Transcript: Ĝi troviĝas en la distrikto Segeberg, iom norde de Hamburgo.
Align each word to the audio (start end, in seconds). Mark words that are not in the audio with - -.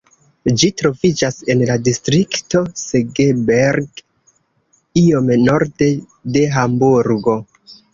Ĝi 0.61 0.69
troviĝas 0.81 1.37
en 1.55 1.61
la 1.71 1.75
distrikto 1.89 2.63
Segeberg, 2.85 4.03
iom 5.07 5.33
norde 5.47 5.95
de 6.39 6.53
Hamburgo. 6.61 7.43